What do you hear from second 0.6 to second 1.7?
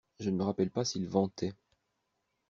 pas s’il ventait.